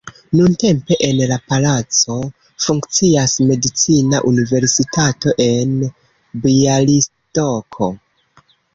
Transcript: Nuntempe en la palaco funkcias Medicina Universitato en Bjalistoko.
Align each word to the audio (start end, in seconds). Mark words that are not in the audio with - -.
Nuntempe 0.37 0.95
en 1.07 1.19
la 1.31 1.37
palaco 1.51 2.15
funkcias 2.65 3.37
Medicina 3.51 4.23
Universitato 4.33 5.37
en 5.49 5.79
Bjalistoko. 6.49 7.95